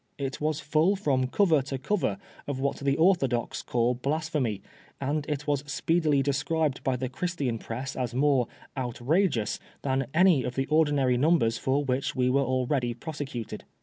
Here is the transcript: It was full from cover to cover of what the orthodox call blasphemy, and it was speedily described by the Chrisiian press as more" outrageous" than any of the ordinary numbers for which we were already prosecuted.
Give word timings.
It 0.17 0.41
was 0.41 0.59
full 0.59 0.95
from 0.95 1.27
cover 1.27 1.61
to 1.61 1.77
cover 1.77 2.17
of 2.47 2.59
what 2.59 2.77
the 2.77 2.97
orthodox 2.97 3.61
call 3.61 3.93
blasphemy, 3.93 4.63
and 4.99 5.27
it 5.29 5.45
was 5.45 5.63
speedily 5.71 6.23
described 6.23 6.83
by 6.83 6.95
the 6.95 7.07
Chrisiian 7.07 7.59
press 7.59 7.95
as 7.95 8.15
more" 8.15 8.47
outrageous" 8.85 9.59
than 9.83 10.07
any 10.11 10.43
of 10.43 10.55
the 10.55 10.65
ordinary 10.71 11.17
numbers 11.17 11.59
for 11.59 11.83
which 11.83 12.15
we 12.15 12.31
were 12.31 12.41
already 12.41 12.95
prosecuted. 12.95 13.63